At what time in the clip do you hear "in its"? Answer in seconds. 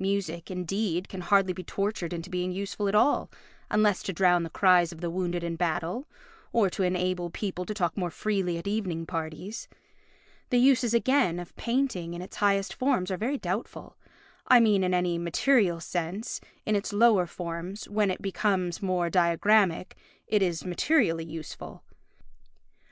12.12-12.38, 16.66-16.92